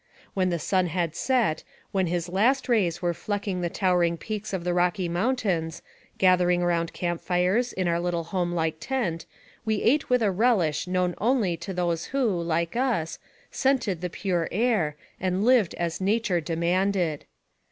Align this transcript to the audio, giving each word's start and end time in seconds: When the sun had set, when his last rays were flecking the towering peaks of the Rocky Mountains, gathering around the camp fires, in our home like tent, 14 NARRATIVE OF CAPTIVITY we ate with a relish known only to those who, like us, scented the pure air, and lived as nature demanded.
When 0.33 0.49
the 0.49 0.57
sun 0.57 0.87
had 0.87 1.15
set, 1.15 1.63
when 1.91 2.07
his 2.07 2.27
last 2.27 2.67
rays 2.67 3.03
were 3.03 3.13
flecking 3.13 3.61
the 3.61 3.69
towering 3.69 4.17
peaks 4.17 4.51
of 4.51 4.63
the 4.63 4.73
Rocky 4.73 5.07
Mountains, 5.07 5.83
gathering 6.17 6.63
around 6.63 6.89
the 6.89 6.93
camp 6.93 7.21
fires, 7.21 7.71
in 7.71 7.87
our 7.87 7.99
home 8.23 8.51
like 8.51 8.77
tent, 8.79 9.27
14 9.29 9.29
NARRATIVE 9.29 9.29
OF 9.29 9.61
CAPTIVITY 9.61 9.87
we 9.87 9.93
ate 9.93 10.09
with 10.09 10.23
a 10.23 10.31
relish 10.31 10.87
known 10.87 11.13
only 11.19 11.55
to 11.55 11.71
those 11.71 12.05
who, 12.05 12.27
like 12.41 12.75
us, 12.75 13.19
scented 13.51 14.01
the 14.01 14.09
pure 14.09 14.49
air, 14.51 14.95
and 15.19 15.43
lived 15.45 15.75
as 15.75 16.01
nature 16.01 16.41
demanded. 16.41 17.25